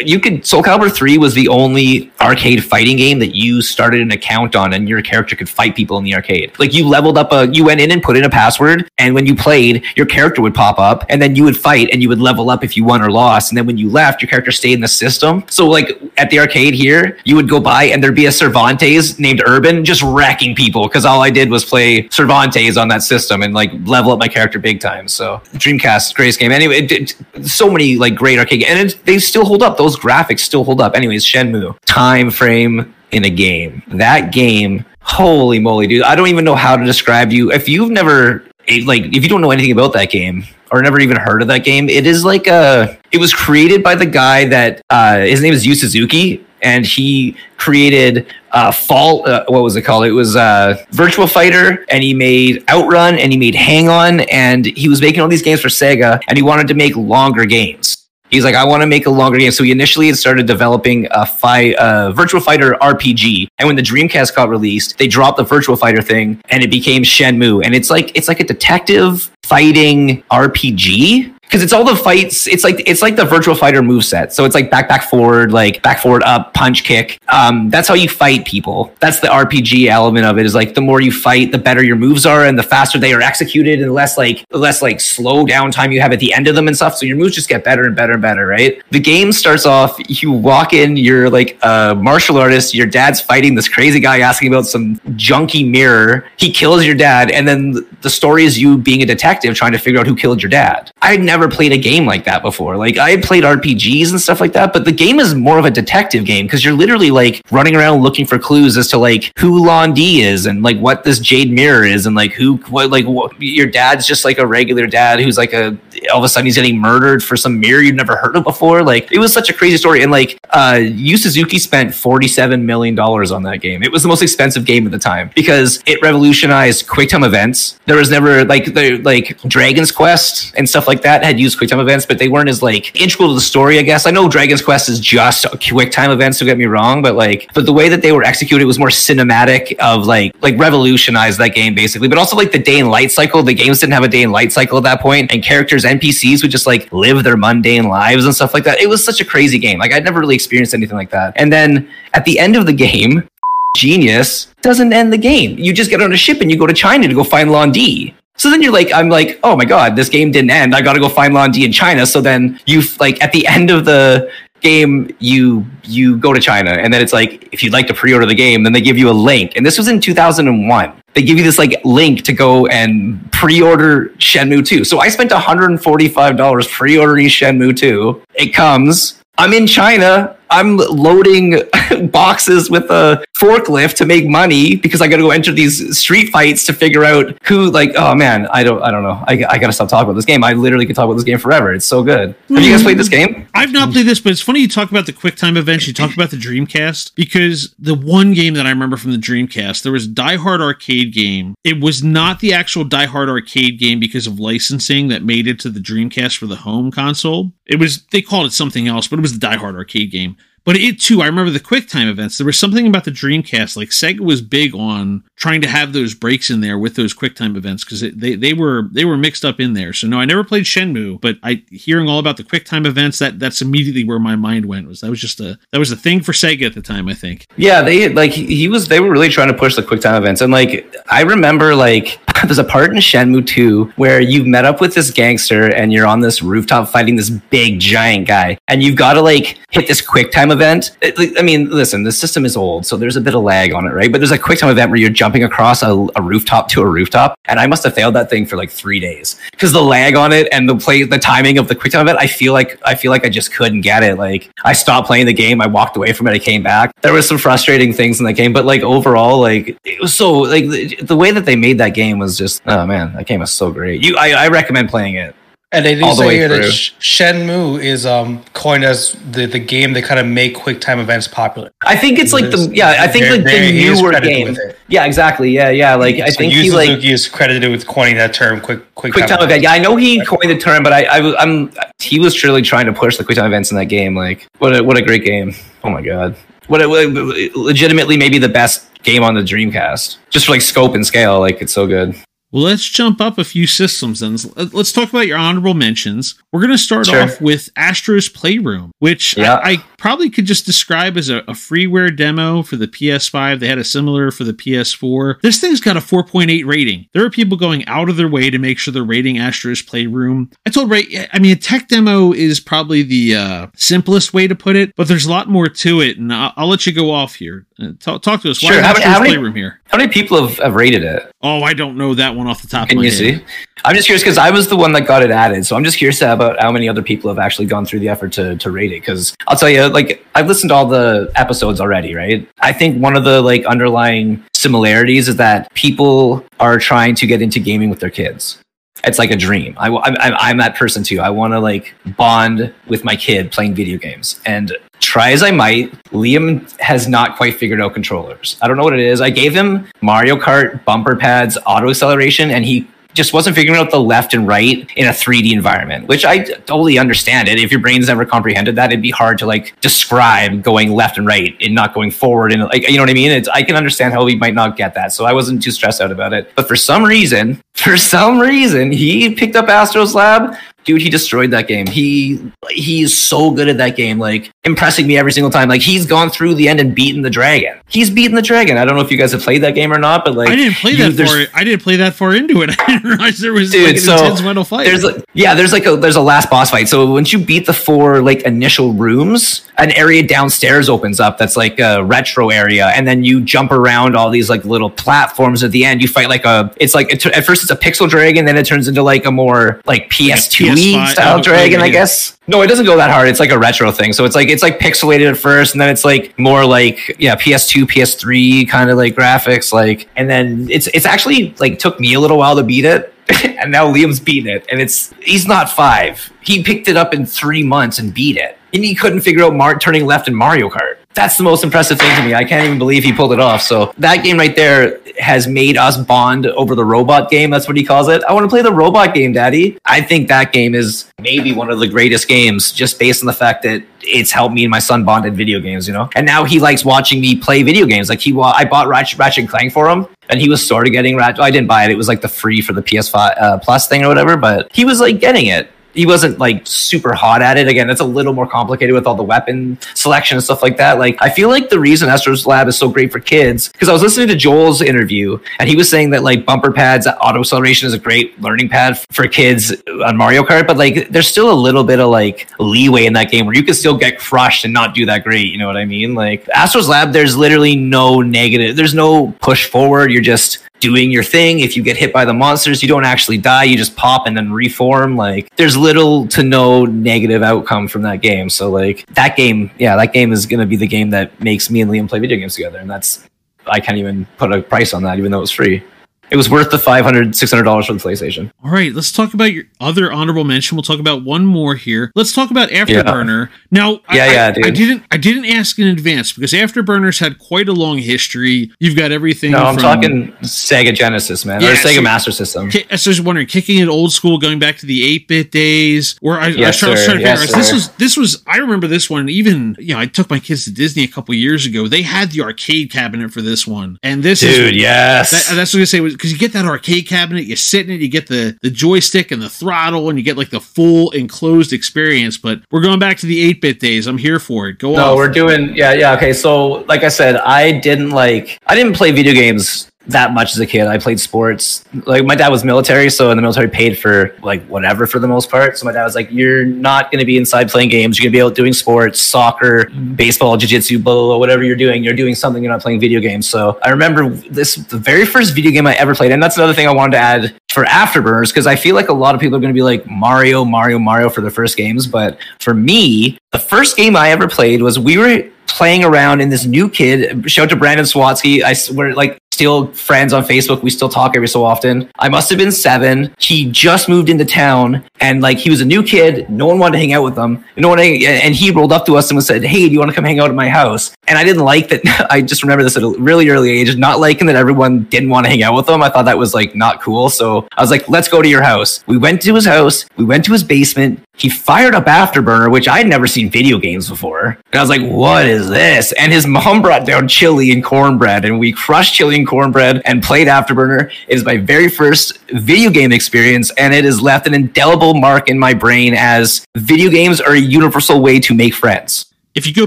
[0.00, 4.12] you could Soul Calibur 3 was the only arcade fighting game that you started an
[4.12, 6.52] account on and your character could fight people in the arcade.
[6.58, 9.26] Like you leveled up a you went in and put in a password and when
[9.26, 12.20] you played, your character would pop up and then you would fight and you would
[12.20, 14.74] level up if you won or lost and then when you left, your character stayed
[14.74, 15.44] in the system.
[15.48, 19.18] So like at the arcade here, you would go by and there'd be a Cervantes
[19.18, 23.42] named Urban just wrecking people cuz all I did was play Cervantes on that system
[23.42, 25.08] and like level up my character big time.
[25.08, 26.52] So Dreamcast greatest game.
[26.52, 29.76] Anyway, it, it, so many like great arcade and it, they still hold up.
[29.76, 30.94] Those graphics still hold up.
[30.94, 33.82] Anyways, Shenmue time frame in a game.
[33.88, 36.02] That game, holy moly, dude!
[36.02, 37.52] I don't even know how to describe you.
[37.52, 38.44] If you've never
[38.84, 41.64] like, if you don't know anything about that game or never even heard of that
[41.64, 42.98] game, it is like a.
[43.12, 46.46] It was created by the guy that uh, his name is Yu Suzuki.
[46.62, 49.26] And he created uh, Fall.
[49.26, 50.04] Uh, what was it called?
[50.04, 54.66] It was uh, Virtual Fighter, and he made Outrun, and he made Hang On, and
[54.66, 57.99] he was making all these games for Sega, and he wanted to make longer games.
[58.30, 59.50] He's like, I want to make a longer game.
[59.50, 63.48] So he initially started developing a uh, Virtual Fighter RPG.
[63.58, 67.02] And when the Dreamcast got released, they dropped the Virtual Fighter thing and it became
[67.02, 67.64] Shenmue.
[67.64, 71.34] And it's like it's like a detective fighting RPG.
[71.50, 74.32] Because it's all the fights, it's like it's like the Virtual Fighter move set.
[74.32, 77.18] So it's like back, back, forward, like back, forward, up, punch, kick.
[77.26, 78.94] Um, that's how you fight people.
[79.00, 80.46] That's the RPG element of it.
[80.46, 83.12] Is like the more you fight, the better your moves are, and the faster they
[83.12, 86.46] are executed, and less like less like slow down time you have at the end
[86.46, 86.96] of them and stuff.
[86.96, 88.80] So your moves just get better and better and better, right?
[88.90, 93.56] The game starts off, you walk in, you're like a martial artist, your dad's fighting
[93.56, 96.28] this crazy guy asking about some junky mirror.
[96.36, 99.78] He kills your dad, and then the story is you being a detective trying to
[99.78, 100.92] figure out who killed your dad.
[101.02, 102.76] I had never played a game like that before.
[102.76, 105.64] Like I had played RPGs and stuff like that, but the game is more of
[105.64, 109.32] a detective game because you're literally like running around looking for clues as to like
[109.38, 112.90] who Lan Di is and like what this Jade Mirror is and like who what
[112.90, 115.76] like what, your dad's just like a regular dad who's like a
[116.12, 118.82] all of a sudden he's getting murdered for some mirror you've never heard of before.
[118.82, 122.94] Like it was such a crazy story and like uh Yu Suzuki spent 47 million
[122.94, 123.82] dollars on that game.
[123.82, 127.80] It was the most expensive game at the time because it revolutionized QuickTime events.
[127.86, 131.80] There was never like the like Dragon's Quest and stuff like that had used QuickTime
[131.80, 133.78] events, but they weren't as like integral to the story.
[133.78, 136.38] I guess I know Dragon's Quest is just QuickTime events.
[136.38, 138.88] Don't get me wrong, but like, but the way that they were executed was more
[138.88, 139.78] cinematic.
[139.80, 142.08] Of like, like revolutionized that game basically.
[142.08, 143.42] But also like the day and light cycle.
[143.42, 146.42] The games didn't have a day and light cycle at that point, and characters NPCs
[146.42, 148.80] would just like live their mundane lives and stuff like that.
[148.80, 149.78] It was such a crazy game.
[149.78, 151.32] Like I'd never really experienced anything like that.
[151.36, 153.28] And then at the end of the game,
[153.76, 155.58] genius doesn't end the game.
[155.58, 157.72] You just get on a ship and you go to China to go find Lan
[157.72, 158.14] Di.
[158.40, 160.74] So then you're like, I'm like, oh my god, this game didn't end.
[160.74, 162.06] I got to go find Lan Di in China.
[162.06, 164.30] So then you like at the end of the
[164.62, 168.24] game, you you go to China, and then it's like, if you'd like to pre-order
[168.24, 169.56] the game, then they give you a link.
[169.56, 171.02] And this was in 2001.
[171.12, 174.84] They give you this like link to go and pre-order Shenmue 2.
[174.84, 178.22] So I spent 145 dollars pre-ordering Shenmue 2.
[178.36, 179.20] It comes.
[179.36, 180.38] I'm in China.
[180.50, 181.62] I'm loading
[182.10, 186.30] boxes with a forklift to make money because I got to go enter these street
[186.30, 187.70] fights to figure out who.
[187.70, 189.22] Like, oh man, I don't, I don't know.
[189.26, 190.42] I, I got to stop talking about this game.
[190.44, 191.72] I literally could talk about this game forever.
[191.72, 192.34] It's so good.
[192.48, 192.86] Have you guys hmm.
[192.86, 193.48] played this game?
[193.54, 195.86] I've not played this, but it's funny you talk about the QuickTime events.
[195.86, 199.82] You talk about the Dreamcast because the one game that I remember from the Dreamcast,
[199.82, 201.54] there was Die Hard arcade game.
[201.64, 205.58] It was not the actual Die Hard arcade game because of licensing that made it
[205.60, 207.52] to the Dreamcast for the home console.
[207.66, 210.36] It was they called it something else, but it was the Die Hard arcade game.
[210.70, 212.38] But it too, I remember the QuickTime events.
[212.38, 213.76] There was something about the Dreamcast.
[213.76, 217.56] Like Sega was big on trying to have those breaks in there with those QuickTime
[217.56, 219.92] events because they, they were they were mixed up in there.
[219.92, 223.40] So no, I never played Shenmue, but I hearing all about the QuickTime events that
[223.40, 224.86] that's immediately where my mind went.
[224.86, 227.08] Was that was just a that was a thing for Sega at the time.
[227.08, 227.48] I think.
[227.56, 228.86] Yeah, they like he, was.
[228.86, 232.58] They were really trying to push the QuickTime events, and like I remember, like there's
[232.58, 236.20] a part in Shenmue 2 where you've met up with this gangster and you're on
[236.20, 240.32] this rooftop fighting this big giant guy, and you've got to like hit this quick
[240.32, 240.96] time event.
[241.02, 243.86] It, I mean, listen, the system is old, so there's a bit of lag on
[243.86, 244.10] it, right?
[244.10, 246.86] But there's a quick time event where you're jumping across a, a rooftop to a
[246.86, 250.14] rooftop, and I must have failed that thing for like three days because the lag
[250.14, 252.18] on it and the play, the timing of the quick time event.
[252.20, 254.16] I feel like I feel like I just couldn't get it.
[254.18, 256.92] Like I stopped playing the game, I walked away from it, I came back.
[257.02, 260.32] There was some frustrating things in the game, but like overall, like it was so
[260.32, 263.40] like the, the way that they made that game was just oh man, that game
[263.40, 264.04] was so great.
[264.04, 265.34] You, I, I recommend playing it.
[265.72, 266.68] And they do say way here that.
[266.72, 271.28] Sh- Shenmue is um coined as the, the game that kind of make QuickTime events
[271.28, 271.70] popular.
[271.82, 272.96] I think it's like the yeah.
[272.98, 274.56] I think like the newer game.
[274.88, 275.52] Yeah, exactly.
[275.52, 275.94] Yeah, yeah.
[275.94, 278.60] Like I So think Yu he like is credited with coining that term.
[278.60, 279.62] Quick, quick, quick time event.
[279.62, 282.86] Yeah, I know he coined the term, but I, I am he was truly trying
[282.86, 284.16] to push the quick time events in that game.
[284.16, 285.54] Like what a what a great game.
[285.84, 286.34] Oh my god.
[286.66, 290.18] What a, what a- legitimately maybe the best game on the Dreamcast.
[290.30, 292.14] Just for like scope and scale, like it's so good.
[292.52, 294.42] Well, let's jump up a few systems and
[294.74, 296.34] Let's talk about your honorable mentions.
[296.52, 297.22] We're going to start Sure.
[297.22, 299.54] off with Astro's Playroom, which Yeah.
[299.54, 303.60] I, I probably could just describe as a, a freeware demo for the PS5.
[303.60, 305.40] They had a similar for the PS4.
[305.42, 307.06] This thing's got a 4.8 rating.
[307.12, 310.50] There are people going out of their way to make sure they're rating Astro's Playroom.
[310.66, 314.56] I told Ray, I mean, a tech demo is probably the uh, simplest way to
[314.56, 317.12] put it, but there's a lot more to it, and I'll, I'll let you go
[317.12, 317.66] off here.
[317.78, 318.60] Uh, talk, talk to us.
[318.62, 318.82] Why Sure.
[318.82, 319.79] How many- Astro's how many- Playroom here?
[319.90, 321.32] How many people have, have rated it?
[321.42, 323.18] Oh, I don't know that one off the top of Can my you head.
[323.40, 323.44] see?
[323.84, 325.98] I'm just curious because I was the one that got it added, so I'm just
[325.98, 328.92] curious about how many other people have actually gone through the effort to to rate
[328.92, 329.00] it.
[329.00, 332.48] Because I'll tell you, like I've listened to all the episodes already, right?
[332.60, 337.42] I think one of the like underlying similarities is that people are trying to get
[337.42, 338.58] into gaming with their kids.
[339.02, 339.74] It's like a dream.
[339.78, 341.20] I, am I'm that person too.
[341.20, 344.40] I want to like bond with my kid playing video games.
[344.44, 348.58] And try as I might, Liam has not quite figured out controllers.
[348.62, 349.20] I don't know what it is.
[349.20, 353.90] I gave him Mario Kart bumper pads, auto acceleration, and he just wasn't figuring out
[353.90, 357.58] the left and right in a 3D environment, which I totally understand it.
[357.58, 361.26] If your brain's never comprehended that, it'd be hard to like describe going left and
[361.26, 362.52] right and not going forward.
[362.52, 363.32] And like, you know what I mean?
[363.32, 365.12] It's, I can understand how he might not get that.
[365.12, 366.52] So I wasn't too stressed out about it.
[366.54, 370.54] But for some reason, for some reason, he picked up Astro's Lab.
[370.84, 371.86] Dude, he destroyed that game.
[371.86, 372.40] He
[372.70, 375.68] he's so good at that game, like impressing me every single time.
[375.68, 377.78] Like he's gone through the end and beaten the dragon.
[377.86, 378.78] He's beaten the dragon.
[378.78, 380.56] I don't know if you guys have played that game or not, but like I
[380.56, 381.44] didn't play you- that far.
[381.54, 382.70] I didn't play that far into it.
[382.80, 384.84] I didn't realize there was Dude, like an so intense mental fight.
[384.84, 386.88] There's like yeah, there's like a there's a last boss fight.
[386.88, 391.56] So once you beat the four like initial rooms, an area downstairs opens up that's
[391.56, 395.62] like a retro area, and then you jump around all these like little platforms.
[395.62, 398.46] At the end, you fight like a it's like at first it's a pixel dragon,
[398.46, 402.38] then it turns into like a more like PS2 PS5 style dragon, I guess.
[402.46, 403.28] No, it doesn't go that hard.
[403.28, 404.12] It's like a retro thing.
[404.12, 407.36] So it's like it's like pixelated at first, and then it's like more like yeah,
[407.36, 412.14] PS2, PS3 kind of like graphics, like, and then it's it's actually like took me
[412.14, 413.14] a little while to beat it.
[413.44, 416.32] and now Liam's beaten it, and it's he's not five.
[416.40, 419.54] He picked it up in three months and beat it, and he couldn't figure out
[419.54, 420.96] Mar- turning left in Mario Kart.
[421.14, 422.34] That's the most impressive thing to me.
[422.34, 423.62] I can't even believe he pulled it off.
[423.62, 427.50] So that game right there has made us bond over the robot game.
[427.50, 428.22] That's what he calls it.
[428.24, 429.76] I want to play the robot game, Daddy.
[429.84, 433.32] I think that game is maybe one of the greatest games, just based on the
[433.32, 435.88] fact that it's helped me and my son bond in video games.
[435.88, 438.08] You know, and now he likes watching me play video games.
[438.08, 440.92] Like he, I bought Ratchet, Ratchet and Clank for him, and he was sort of
[440.92, 441.40] getting Ratchet.
[441.40, 444.04] I didn't buy it; it was like the free for the PS5 uh, Plus thing
[444.04, 444.36] or whatever.
[444.36, 445.70] But he was like getting it.
[445.94, 447.68] He wasn't like super hot at it.
[447.68, 450.98] Again, it's a little more complicated with all the weapon selection and stuff like that.
[450.98, 453.92] Like, I feel like the reason Astro's Lab is so great for kids because I
[453.92, 457.86] was listening to Joel's interview and he was saying that like bumper pads, auto acceleration
[457.86, 459.74] is a great learning pad for kids
[460.04, 463.30] on Mario Kart, but like there's still a little bit of like leeway in that
[463.30, 465.46] game where you can still get crushed and not do that great.
[465.46, 466.14] You know what I mean?
[466.14, 470.12] Like Astro's Lab, there's literally no negative, there's no push forward.
[470.12, 471.60] You're just doing your thing.
[471.60, 473.64] If you get hit by the monsters, you don't actually die.
[473.64, 475.16] You just pop and then reform.
[475.16, 478.50] Like there's little to no negative outcome from that game.
[478.50, 481.80] So like that game, yeah, that game is gonna be the game that makes me
[481.80, 483.26] and Liam play video games together, and that's
[483.66, 485.82] I can't even put a price on that, even though it's free
[486.30, 488.50] it was worth the 500 600 dollars for the playstation.
[488.64, 490.76] All right let's talk about your other honorable mention.
[490.76, 492.12] We'll talk about one more here.
[492.14, 493.48] Let's talk about afterburner.
[493.48, 493.56] Yeah.
[493.70, 494.66] now yeah I, yeah dude.
[494.66, 498.70] I, didn't i didn't ask in advance because afterburners had quite a long history.
[498.78, 502.32] You've got everything no i'm from, talking sega genesis man yeah, or sega so, master
[502.32, 502.70] system.
[502.74, 506.38] I was just wondering kicking it old school going back to the 8-bit days where
[506.38, 509.28] i, yes, I was trying, to figure this was this was i remember this one
[509.28, 511.88] even you know i took my kids to disney a couple years ago.
[511.88, 513.98] They had the arcade cabinet for this one.
[514.02, 515.30] And this dude is, yes.
[515.30, 517.44] that, that's what i was gonna say because you get that arcade cabinet.
[517.44, 520.36] You sit in it, you get the the joystick and the throttle, and you get
[520.36, 522.36] like the full enclosed experience.
[522.36, 524.06] But we're going back to the eight bit days.
[524.06, 524.78] I'm here for it.
[524.78, 524.96] Go on.
[524.96, 526.14] No, we're doing yeah, yeah.
[526.16, 530.52] Okay, so like I said, I didn't like I didn't play video games that much
[530.52, 530.86] as a kid.
[530.86, 531.84] I played sports.
[532.06, 535.28] Like my dad was military, so in the military paid for like whatever for the
[535.28, 535.76] most part.
[535.76, 538.18] So my dad was like, "You're not going to be inside playing games.
[538.18, 540.14] You're going to be out doing sports, soccer, mm-hmm.
[540.14, 542.02] baseball, jiu-jitsu, blah, blah, blah, whatever you're doing.
[542.02, 542.62] You're doing something.
[542.62, 545.94] You're not playing video games." So I remember this the very first video game I
[545.94, 548.94] ever played, and that's another thing I wanted to add for Afterburners because I feel
[548.94, 551.50] like a lot of people are going to be like Mario, Mario, Mario for their
[551.50, 556.04] first games, but for me, the first game I ever played was we were playing
[556.04, 557.50] around in this new kid.
[557.50, 558.62] Shout out to Brandon Swatsky.
[558.62, 560.82] I were like still friends on Facebook.
[560.82, 562.10] We still talk every so often.
[562.18, 563.34] I must have been seven.
[563.38, 566.48] He just moved into town and like he was a new kid.
[566.48, 567.62] No one wanted to hang out with him.
[567.76, 570.14] No one, and he rolled up to us and said, Hey, do you want to
[570.14, 571.14] come hang out at my house?
[571.28, 572.00] And I didn't like that.
[572.30, 575.44] I just remember this at a really early age, not liking that everyone didn't want
[575.44, 576.02] to hang out with him.
[576.02, 577.28] I thought that was like not cool.
[577.28, 579.04] So I was like, let's go to your house.
[579.06, 580.06] We went to his house.
[580.16, 581.22] We went to his basement.
[581.40, 584.58] He fired up Afterburner, which I had never seen video games before.
[584.72, 586.12] And I was like, what is this?
[586.12, 590.22] And his mom brought down chili and cornbread, and we crushed chili and cornbread and
[590.22, 591.10] played Afterburner.
[591.28, 595.48] It is my very first video game experience, and it has left an indelible mark
[595.48, 599.29] in my brain as video games are a universal way to make friends.
[599.54, 599.86] If you go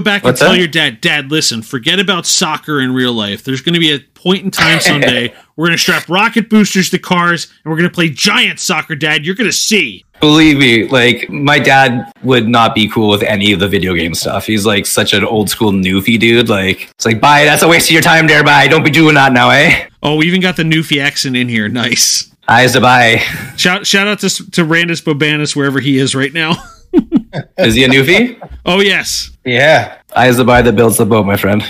[0.00, 0.58] back What's and tell that?
[0.58, 3.44] your dad, Dad, listen, forget about soccer in real life.
[3.44, 6.90] There's going to be a point in time someday we're going to strap rocket boosters
[6.90, 9.24] to cars and we're going to play giant soccer, Dad.
[9.24, 10.04] You're going to see.
[10.20, 14.14] Believe me, like my dad would not be cool with any of the video game
[14.14, 14.46] stuff.
[14.46, 16.48] He's like such an old school newfie dude.
[16.48, 18.68] Like it's like, bye, that's a waste of your time there, bye.
[18.68, 19.86] Don't be doing that now, eh?
[20.02, 21.68] Oh, we even got the newfie accent in here.
[21.68, 22.30] Nice.
[22.48, 23.18] Eyes to bye.
[23.56, 26.52] Shout shout out to to Randus Bobanus wherever he is right now.
[27.58, 28.38] is he a newfie?
[28.64, 29.30] Oh yes.
[29.44, 29.98] Yeah.
[30.14, 31.62] I is the buy that builds the boat, my friend.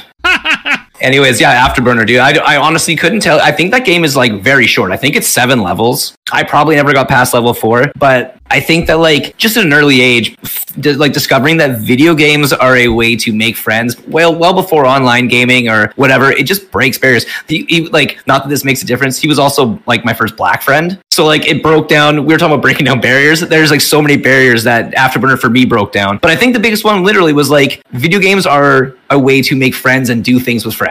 [1.00, 2.18] Anyways, yeah, Afterburner, dude.
[2.18, 3.40] I, I honestly couldn't tell.
[3.40, 4.92] I think that game is like very short.
[4.92, 6.16] I think it's seven levels.
[6.33, 9.72] I probably never got past level four, but I think that like just at an
[9.72, 10.37] early age,
[10.76, 15.28] like discovering that video games are a way to make friends well, well before online
[15.28, 17.26] gaming or whatever, it just breaks barriers.
[17.48, 19.18] He, he, like, not that this makes a difference.
[19.18, 21.00] He was also like my first black friend.
[21.11, 22.24] So like it broke down.
[22.24, 23.40] We were talking about breaking down barriers.
[23.40, 26.18] There's like so many barriers that Afterburner for me broke down.
[26.18, 29.54] But I think the biggest one literally was like video games are a way to
[29.54, 30.84] make friends and do things with friends.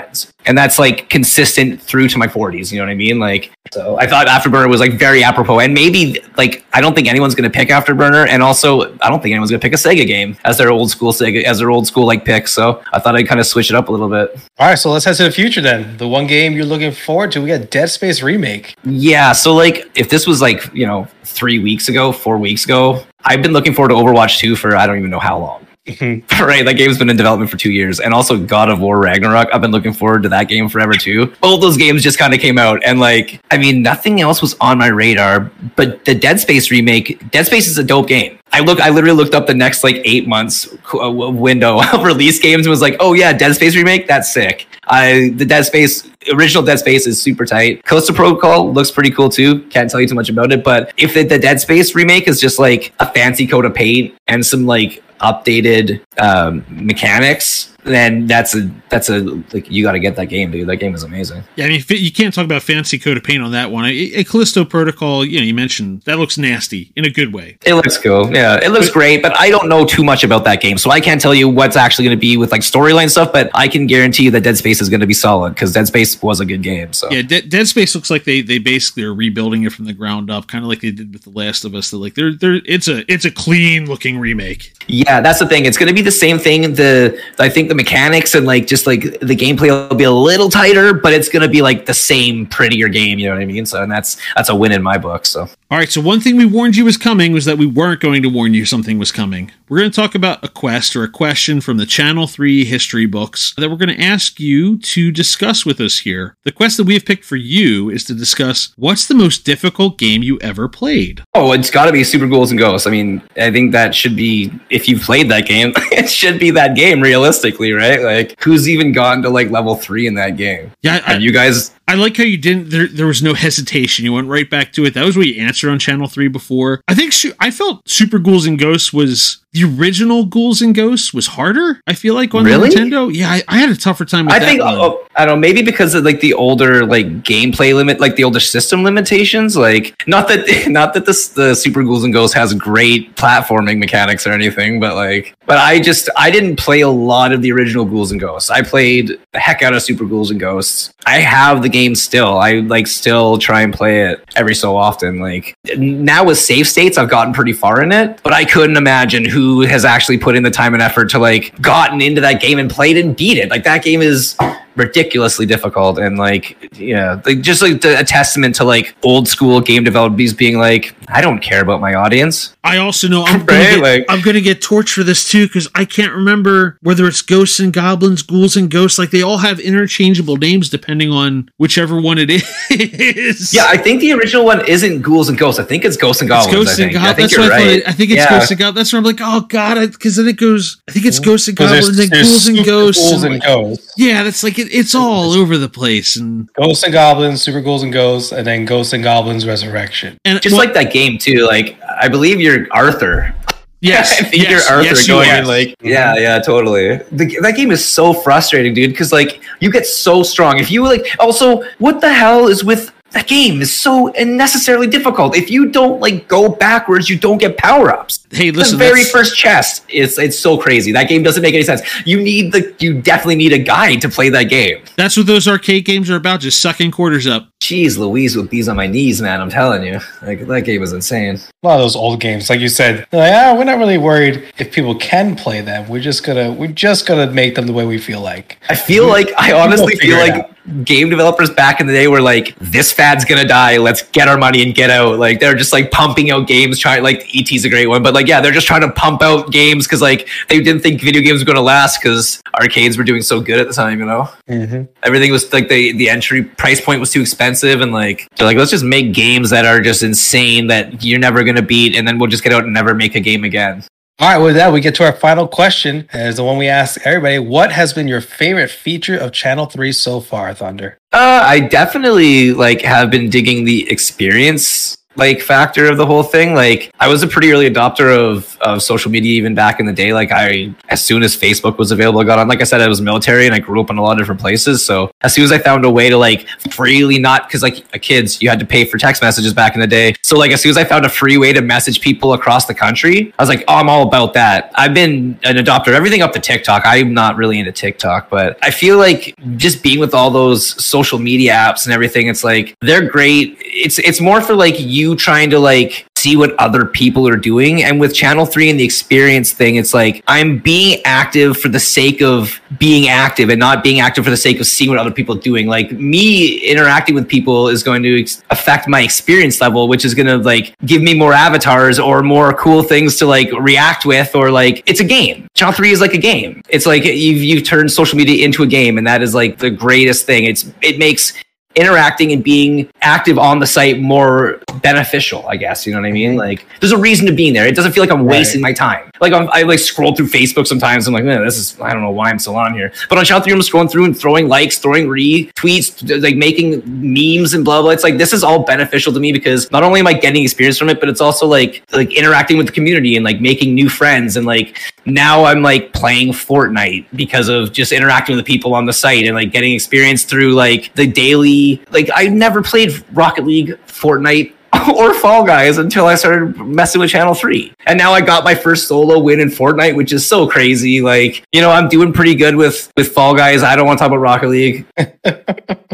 [0.45, 2.71] And that's like consistent through to my 40s.
[2.71, 3.19] You know what I mean?
[3.19, 5.59] Like, so I thought Afterburner was like very apropos.
[5.59, 8.27] And maybe like, I don't think anyone's going to pick Afterburner.
[8.27, 10.89] And also, I don't think anyone's going to pick a Sega game as their old
[10.89, 12.47] school Sega, as their old school like pick.
[12.47, 14.37] So I thought I'd kind of switch it up a little bit.
[14.59, 14.75] All right.
[14.75, 15.97] So let's head to the future then.
[15.97, 18.75] The one game you're looking forward to, we got Dead Space Remake.
[18.83, 19.31] Yeah.
[19.31, 23.41] So like, if this was like, you know, three weeks ago, four weeks ago, I've
[23.41, 25.65] been looking forward to Overwatch 2 for I don't even know how long.
[25.85, 26.43] Mm-hmm.
[26.45, 29.49] right, that game's been in development for two years, and also God of War Ragnarok.
[29.53, 31.27] I've been looking forward to that game forever too.
[31.41, 34.55] Both those games just kind of came out, and like, I mean, nothing else was
[34.61, 35.51] on my radar.
[35.75, 38.39] But the Dead Space remake, Dead Space is a dope game.
[38.53, 42.39] I look, I literally looked up the next like eight months uh, window of release
[42.39, 44.67] games and was like, oh yeah, Dead Space remake, that's sick.
[44.85, 47.83] I the Dead Space original Dead Space is super tight.
[47.85, 49.61] Callisto Protocol looks pretty cool too.
[49.69, 52.39] Can't tell you too much about it, but if the, the Dead Space remake is
[52.39, 58.55] just like a fancy coat of paint and some like updated um, mechanics then that's
[58.55, 59.19] a that's a
[59.53, 60.67] like you got to get that game, dude.
[60.67, 61.43] That game is amazing.
[61.55, 63.85] Yeah, I mean, you can't talk about fancy coat of paint on that one.
[63.85, 67.57] A, a Callisto Protocol, you know, you mentioned that looks nasty in a good way.
[67.65, 68.33] It looks cool.
[68.33, 70.91] Yeah, it looks but, great, but I don't know too much about that game, so
[70.91, 73.33] I can't tell you what's actually going to be with like storyline stuff.
[73.33, 75.87] But I can guarantee you that Dead Space is going to be solid because Dead
[75.87, 76.93] Space was a good game.
[76.93, 79.93] So yeah, De- Dead Space looks like they they basically are rebuilding it from the
[79.93, 81.91] ground up, kind of like they did with The Last of Us.
[81.91, 84.73] That like they're they're it's a it's a clean looking remake.
[84.87, 85.65] Yeah, that's the thing.
[85.65, 86.73] It's going to be the same thing.
[86.73, 90.49] The I think the mechanics and like just like the gameplay will be a little
[90.49, 93.19] tighter, but it's going to be like the same prettier game.
[93.19, 93.65] You know what I mean?
[93.65, 95.25] So and that's that's a win in my book.
[95.25, 97.99] So All right, so one thing we warned you was coming was that we weren't
[97.99, 99.51] going to warn you something was coming.
[99.67, 103.07] We're going to talk about a quest or a question from the Channel 3 history
[103.07, 106.37] books that we're going to ask you to discuss with us here.
[106.43, 109.97] The quest that we have picked for you is to discuss what's the most difficult
[109.97, 111.23] game you ever played.
[111.33, 112.85] Oh, it's got to be Super Ghouls and Ghosts.
[112.85, 116.51] I mean, I think that should be if you've played that game, it should be
[116.51, 117.99] that game realistically, right?
[117.99, 120.71] Like, who's even gone to like level three in that game?
[120.83, 121.73] Yeah, I, Have you guys?
[121.87, 122.69] I like how you didn't.
[122.69, 124.05] There, there was no hesitation.
[124.05, 124.93] You went right back to it.
[124.93, 126.81] That was what you answered on Channel Three before.
[126.87, 131.27] I think I felt Super Ghouls and Ghosts was the original Ghouls and Ghosts was
[131.27, 131.79] harder.
[131.85, 132.69] I feel like on Really?
[132.71, 133.13] Nintendo.
[133.13, 134.25] Yeah, I, I had a tougher time.
[134.25, 135.39] with I that think oh, I don't know.
[135.39, 139.55] Maybe because of like the older like gameplay limit, like the older system limitations.
[139.55, 144.25] Like not that not that this the Super Ghouls and Ghosts has great platforming mechanics
[144.25, 147.85] or anything, but like, but I just I didn't play a lot of the original
[147.85, 148.49] Ghouls and Ghosts.
[148.49, 150.91] I played the heck out of Super Ghouls and Ghosts.
[151.05, 152.39] I have the game still.
[152.39, 155.19] I like still try and play it every so often.
[155.19, 159.25] Like now with save states, I've gotten pretty far in it, but I couldn't imagine
[159.25, 162.59] who has actually put in the time and effort to like gotten into that game
[162.59, 163.49] and played and beat it.
[163.49, 164.35] Like that game is
[164.75, 169.61] ridiculously difficult and like yeah like just like the, a testament to like old school
[169.61, 173.61] game developers being like i don't care about my audience I also know I'm gonna,
[173.61, 177.21] get, like- I'm gonna get torched for this too because I can't remember whether it's
[177.21, 178.97] ghosts and goblins, ghouls and ghosts.
[178.97, 182.29] Like they all have interchangeable names depending on whichever one it
[182.69, 183.53] is.
[183.53, 186.31] yeah i think the original one isn't ghouls and ghosts i think it's ghosts and
[186.31, 187.03] It's goblins ghosts I and think.
[187.03, 187.89] I think That's you're what I right thought.
[187.89, 188.29] I think it's Yeah.
[188.29, 188.75] ghosts and goblins.
[188.75, 190.81] That's where I'm like, oh god, because then it goes.
[190.87, 193.01] I think it's ghosts and goblins and ghouls and ghosts.
[193.09, 193.93] Ghouls and- and ghosts.
[193.97, 197.83] yeah, that's like it, it's all over the place and Ghosts and goblins, super ghouls
[197.83, 200.17] and ghosts, and then ghosts and goblins resurrection.
[200.25, 203.33] and just well, like that game too like i believe you're arthur
[203.81, 205.45] yes, I think yes, you're Arthur yes, you going are.
[205.45, 205.87] like mm-hmm.
[205.87, 210.23] yeah yeah totally the, that game is so frustrating dude because like you get so
[210.23, 214.87] strong if you like also what the hell is with that game is so unnecessarily
[214.87, 215.35] difficult.
[215.35, 218.27] If you don't like go backwards you don't get power-ups.
[218.31, 220.91] Hey, listen, the very that's- first chest is it's so crazy.
[220.91, 221.81] That game doesn't make any sense.
[222.05, 224.83] You need the you definitely need a guide to play that game.
[224.97, 227.49] That's what those arcade games are about, just sucking quarters up.
[227.61, 229.99] jeez louise with these on my knees man i'm telling you.
[230.21, 231.39] Like that game is insane.
[231.63, 234.43] A lot of those old games, like you said, like, ah, we're not really worried
[234.57, 235.87] if people can play them.
[235.87, 238.57] We're just gonna, we're just gonna make them the way we feel like.
[238.69, 240.52] I feel like I honestly feel it like
[240.83, 243.77] game developers back in the day were like, this fad's gonna die.
[243.77, 245.19] Let's get our money and get out.
[245.19, 248.27] Like they're just like pumping out games, trying like ET's a great one, but like
[248.27, 251.41] yeah, they're just trying to pump out games because like they didn't think video games
[251.41, 253.99] were gonna last because arcades were doing so good at the time.
[253.99, 254.83] You know, Mm-hmm.
[255.03, 258.57] everything was like the the entry price point was too expensive, and like they're like,
[258.57, 262.17] let's just make games that are just insane that you're never gonna beat, and then
[262.19, 263.83] we'll just get out and never make a game again.
[264.23, 267.05] All right, with that, we get to our final question, as the one we ask
[267.05, 270.97] everybody: What has been your favorite feature of Channel Three so far, Thunder?
[271.11, 276.53] Uh, I definitely like have been digging the experience like factor of the whole thing.
[276.53, 279.93] Like I was a pretty early adopter of of social media even back in the
[279.93, 280.13] day.
[280.13, 282.47] Like I as soon as Facebook was available, I got on.
[282.47, 284.41] Like I said, I was military and I grew up in a lot of different
[284.41, 284.85] places.
[284.85, 287.99] So as soon as I found a way to like freely not because like a
[287.99, 290.15] kids you had to pay for text messages back in the day.
[290.23, 292.73] So like as soon as I found a free way to message people across the
[292.73, 294.71] country, I was like, oh, I'm all about that.
[294.75, 296.83] I've been an adopter of everything up to TikTok.
[296.85, 301.19] I'm not really into TikTok, but I feel like just being with all those social
[301.19, 303.57] media apps and everything, it's like they're great.
[303.59, 307.83] It's it's more for like you trying to like see what other people are doing.
[307.83, 311.79] And with Channel 3 and the experience thing, it's like I'm being active for the
[311.79, 315.11] sake of being active and not being active for the sake of seeing what other
[315.11, 315.67] people are doing.
[315.67, 320.13] Like me interacting with people is going to ex- affect my experience level, which is
[320.15, 324.33] going to like give me more avatars or more cool things to like react with
[324.33, 325.47] or like it's a game.
[325.55, 326.61] Channel 3 is like a game.
[326.69, 329.69] It's like you've you've turned social media into a game and that is like the
[329.69, 330.45] greatest thing.
[330.45, 331.33] It's it makes
[331.75, 335.85] interacting and being active on the site more beneficial, I guess.
[335.85, 336.31] You know what I mean?
[336.31, 336.39] Mm-hmm.
[336.39, 337.65] Like, there's a reason to being there.
[337.67, 338.37] It doesn't feel like I'm Right.
[338.37, 339.09] wasting my time.
[339.19, 341.07] Like, I'm, I like scroll through Facebook sometimes.
[341.07, 342.91] I'm like, man, this is, I don't know why I'm still on here.
[343.09, 347.63] But on 3, I'm scrolling through and throwing likes, throwing retweets, like making memes and
[347.63, 347.91] blah, blah.
[347.91, 350.77] It's like, this is all beneficial to me because not only am I getting experience
[350.77, 353.89] from it, but it's also like, like interacting with the community and like making new
[353.89, 354.35] friends.
[354.37, 358.85] And like, now I'm like playing Fortnite because of just interacting with the people on
[358.85, 363.45] the site and like getting experience through like the daily like I never played Rocket
[363.45, 364.53] League, Fortnite,
[364.97, 367.71] or Fall Guys until I started messing with Channel 3.
[367.85, 370.99] And now I got my first solo win in Fortnite, which is so crazy.
[370.99, 373.61] Like, you know, I'm doing pretty good with with Fall Guys.
[373.61, 374.85] I don't want to talk about Rocket League.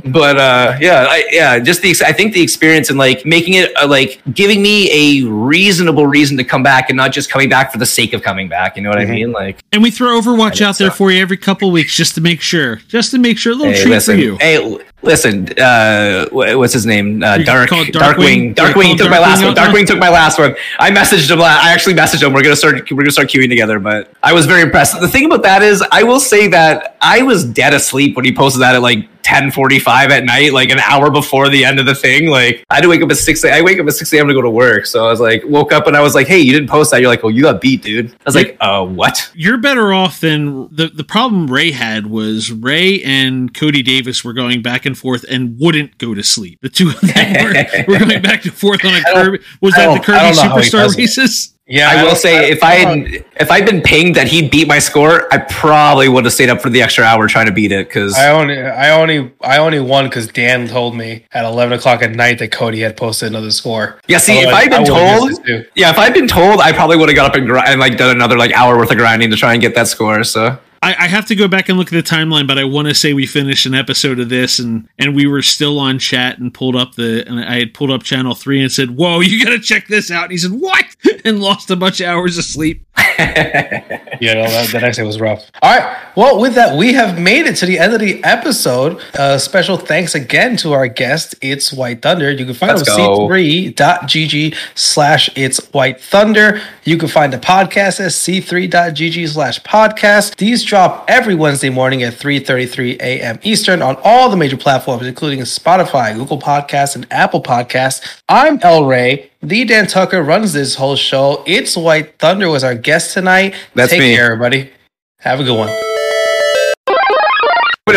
[0.06, 3.76] but uh yeah, I yeah, just the I think the experience and like making it
[3.78, 4.90] uh, like giving me
[5.24, 8.22] a reasonable reason to come back and not just coming back for the sake of
[8.24, 9.08] coming back, you know what Mhm.
[9.10, 9.32] I mean?
[9.34, 12.16] Like And we throw Overwatch out there it's, uh, for you every couple weeks just
[12.16, 14.38] to make sure, just to make sure a little Hey, treat listen, for you.
[14.38, 17.24] Hey, Listen, uh, what's his name?
[17.24, 18.54] Uh, Dark, Darkwing.
[18.54, 18.98] Darkwing?
[18.98, 19.56] Took my last one.
[19.56, 20.56] Darkwing took my last one.
[20.78, 21.42] I messaged him.
[21.42, 22.34] I actually messaged him.
[22.34, 22.76] We're gonna start.
[22.92, 23.80] We're gonna start queuing together.
[23.80, 25.00] But I was very impressed.
[25.00, 28.34] The thing about that is, I will say that I was dead asleep when he
[28.34, 29.08] posted that at like.
[29.24, 32.30] 10:45 at night, like an hour before the end of the thing.
[32.30, 33.44] Like I had to wake up at six.
[33.46, 34.28] I wake up at six a.m.
[34.28, 34.86] to go to work.
[34.86, 37.02] So I was like, woke up and I was like, "Hey, you didn't post that."
[37.02, 40.20] You're like, "Oh, you got beat, dude." I was like, "Uh, what?" You're better off
[40.20, 44.98] than the the problem Ray had was Ray and Cody Davis were going back and
[44.98, 46.60] forth and wouldn't go to sleep.
[46.62, 49.40] The two of them were, were going back and forth on a Kirby.
[49.62, 51.54] Was that the Kirby don't know how he Superstar races?
[51.70, 54.68] Yeah, I will don't- say if I had, if I'd been pinged that he beat
[54.68, 57.72] my score, I probably would have stayed up for the extra hour trying to beat
[57.72, 61.78] it because I only, I only, I only won because Dan told me at eleven
[61.78, 64.00] o'clock at night that Cody had posted another score.
[64.08, 64.18] yeah.
[64.18, 65.66] See, if I'd been I told, missed it too.
[65.76, 67.98] yeah, if I'd been told, I probably would have got up and, gr- and like
[67.98, 70.24] done another like hour worth of grinding to try and get that score.
[70.24, 72.88] So I, I have to go back and look at the timeline, but I want
[72.88, 76.40] to say we finished an episode of this and and we were still on chat
[76.40, 79.44] and pulled up the and I had pulled up channel three and said, "Whoa, you
[79.44, 80.86] got to check this out." And he said, "What?"
[81.26, 82.86] and lost a bunch of hours of sleep.
[84.22, 85.50] Yeah, no, that, the next day was rough.
[85.62, 85.98] All right.
[86.16, 89.02] Well, with that, we have made it to the end of the episode.
[89.18, 92.30] Uh, special thanks again to our guest, It's White Thunder.
[92.32, 93.26] You can find Let's them go.
[93.26, 96.62] at c3.gg slash It's White Thunder.
[96.90, 100.38] You can find the podcast at c3.gg slash podcast.
[100.38, 103.38] These drop every Wednesday morning at 3.33 a.m.
[103.44, 108.24] Eastern on all the major platforms, including Spotify, Google Podcasts, and Apple Podcasts.
[108.28, 109.30] I'm El Rey.
[109.44, 111.44] The Dan Tucker runs this whole show.
[111.46, 113.54] It's White Thunder was our guest tonight.
[113.76, 114.16] That's Take me.
[114.16, 114.72] care, everybody.
[115.20, 115.89] Have a good one.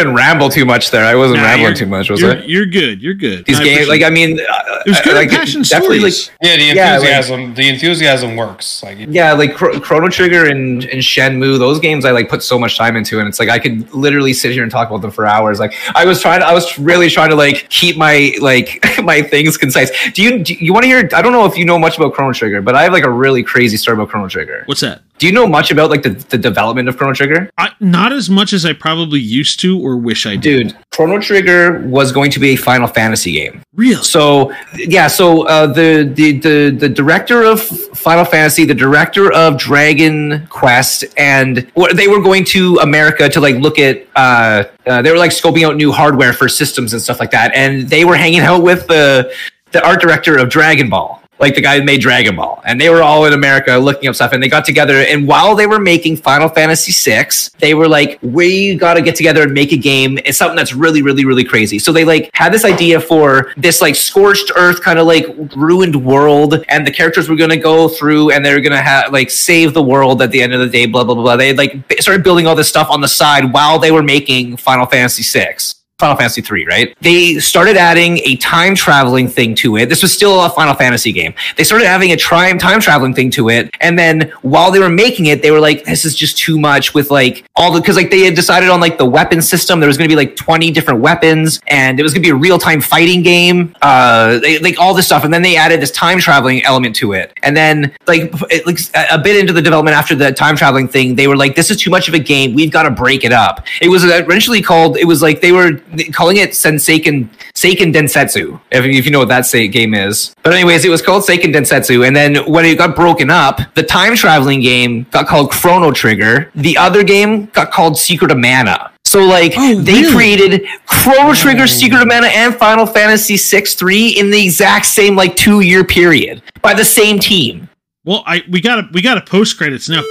[0.02, 1.04] I didn't ramble too much there.
[1.04, 2.48] I wasn't Nah, rambling too much, was you're, it?
[2.48, 3.00] You're good.
[3.00, 3.44] You're good.
[3.44, 6.30] These I games, like I mean, uh, it good like, passion definitely, like, stories.
[6.42, 7.54] Yeah, the Yeah, like- enthusiasm.
[7.54, 8.82] the enthusiasm works.
[8.82, 12.76] Like yeah, like Chrono Trigger and, and Shenmue, those games I like put so much
[12.76, 15.24] time into, and it's like I could literally sit here and talk about them for
[15.24, 15.60] hours.
[15.60, 19.22] Like I was trying, to, I was really trying to like keep my like my
[19.22, 19.90] things concise.
[20.14, 21.08] Do you do you want to hear?
[21.14, 23.10] I don't know if you know much about Chrono Trigger, but I have like a
[23.10, 24.64] really crazy story about Chrono Trigger.
[24.66, 25.02] What's that?
[25.22, 27.48] Do you know much about like the, the development of Chrono Trigger?
[27.56, 30.70] I, not as much as I probably used to or wish I did.
[30.70, 33.62] Dude, Chrono Trigger was going to be a Final Fantasy game.
[33.72, 34.02] Real.
[34.02, 39.56] So yeah, so uh, the, the the the director of Final Fantasy, the director of
[39.56, 44.04] Dragon Quest, and what they were going to America to like look at.
[44.16, 47.54] Uh, uh, they were like scoping out new hardware for systems and stuff like that,
[47.54, 49.32] and they were hanging out with the
[49.70, 51.21] the art director of Dragon Ball.
[51.42, 54.14] Like the guy who made Dragon Ball, and they were all in America looking up
[54.14, 54.98] stuff, and they got together.
[54.98, 57.26] And while they were making Final Fantasy VI,
[57.58, 60.20] they were like, "We got to get together and make a game.
[60.24, 63.82] It's something that's really, really, really crazy." So they like had this idea for this
[63.82, 65.26] like scorched earth kind of like
[65.56, 69.74] ruined world, and the characters were gonna go through, and they're gonna have like save
[69.74, 70.86] the world at the end of the day.
[70.86, 71.24] Blah blah blah.
[71.24, 71.36] blah.
[71.36, 74.86] They like started building all this stuff on the side while they were making Final
[74.86, 75.56] Fantasy VI.
[76.02, 76.96] Final Fantasy 3, right?
[77.00, 79.88] They started adding a time traveling thing to it.
[79.88, 81.32] This was still a Final Fantasy game.
[81.56, 84.88] They started having a time time traveling thing to it, and then while they were
[84.88, 87.94] making it, they were like, "This is just too much." With like all the because
[87.94, 89.78] like they had decided on like the weapon system.
[89.78, 92.32] There was going to be like twenty different weapons, and it was going to be
[92.32, 93.72] a real time fighting game.
[93.80, 97.12] Uh, they, like all this stuff, and then they added this time traveling element to
[97.12, 100.88] it, and then like it, like a bit into the development after the time traveling
[100.88, 102.54] thing, they were like, "This is too much of a game.
[102.54, 104.96] We've got to break it up." It was eventually called.
[104.96, 105.80] It was like they were
[106.12, 110.34] calling it Senseiken Seiken Densetsu, if, if you know what that game is.
[110.42, 113.82] But anyways, it was called Seiken Densetsu, and then when it got broken up, the
[113.82, 116.50] time traveling game got called Chrono Trigger.
[116.54, 118.90] The other game got called Secret of Mana.
[119.04, 120.14] So like Oh, they really?
[120.14, 121.34] created Chrono oh.
[121.34, 125.60] Trigger, Secret of Mana, and Final Fantasy VI 3 in the exact same like two
[125.60, 127.68] year period by the same team.
[128.04, 130.02] Well, I we got to we got to post credits now.